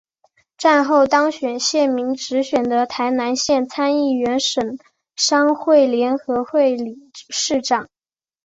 [0.57, 4.79] 战后当选县民直选的台南县参议员省
[5.15, 7.87] 商会联合会理事长。